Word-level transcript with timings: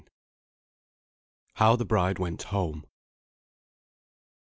HOW 1.57 1.75
THE 1.75 1.85
BRIDE 1.85 2.17
WENT 2.17 2.41
HOME. 2.41 2.87